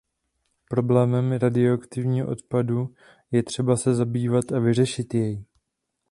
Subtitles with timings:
[0.69, 2.95] Problémem radioaktivního odpadu
[3.31, 5.45] je třeba se zabývat a vyřešit jej.